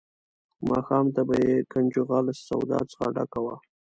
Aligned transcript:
ماښام 0.69 1.05
ته 1.15 1.21
به 1.27 1.35
یې 1.45 1.55
کنجغه 1.71 2.17
له 2.27 2.33
سودا 2.45 2.79
څخه 2.91 3.05
ډکه 3.15 3.39
وه. 3.45 3.55